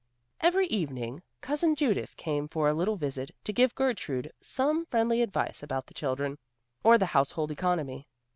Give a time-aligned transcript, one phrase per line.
[0.39, 5.61] Every evening "Cousin Judith" came for a little visit, to give Gertrude some friendly advice
[5.61, 6.39] about the children,
[6.83, 8.07] or the household economy.